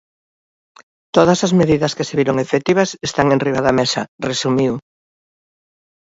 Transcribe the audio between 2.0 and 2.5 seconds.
se viron